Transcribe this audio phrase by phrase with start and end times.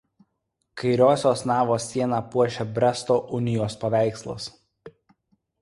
[0.81, 4.53] Kairiosios navos sieną puošia Bresto unijos paveikslas.